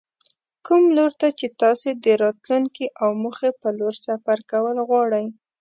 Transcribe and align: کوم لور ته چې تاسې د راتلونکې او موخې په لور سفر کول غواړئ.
کوم 0.65 0.83
لور 0.97 1.11
ته 1.21 1.27
چې 1.39 1.47
تاسې 1.61 1.89
د 2.03 2.05
راتلونکې 2.23 2.85
او 3.01 3.09
موخې 3.21 3.51
په 3.61 3.67
لور 3.79 3.95
سفر 4.07 4.37
کول 4.51 4.77
غواړئ. 4.87 5.25